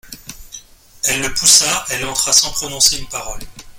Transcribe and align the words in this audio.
Elle 1.03 1.21
le 1.21 1.31
poussa, 1.31 1.85
elle 1.91 2.05
entra 2.05 2.33
sans 2.33 2.49
prononcer 2.51 2.97
une 2.97 3.07
parole. 3.07 3.41